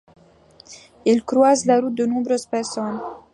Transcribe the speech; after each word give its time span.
Il 1.05 1.23
croise 1.23 1.67
la 1.67 1.79
route 1.79 1.93
de 1.93 2.07
nombreuses 2.07 2.47
personnes. 2.47 2.99